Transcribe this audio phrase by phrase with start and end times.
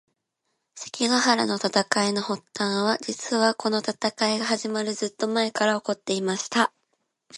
[0.73, 6.73] 関ヶ原の戦いの発端は、実はこの戦いが始まるずっと前から起こっていました。